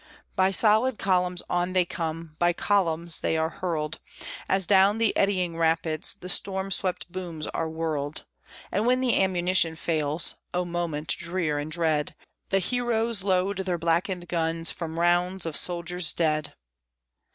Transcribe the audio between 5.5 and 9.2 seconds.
rapids the storm swept booms are whirled; And when